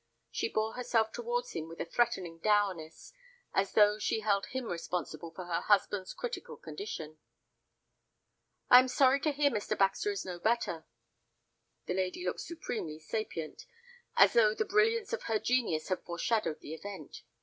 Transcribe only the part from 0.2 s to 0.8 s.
She bore